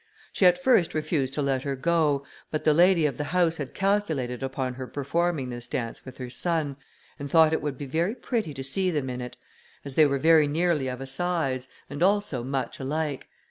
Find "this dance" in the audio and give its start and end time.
5.51-6.03